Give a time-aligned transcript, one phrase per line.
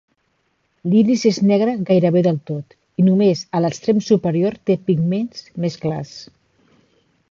[0.93, 6.21] L'iris és negre gairebé del tot, i només a l'extrem superior té pigments més clars.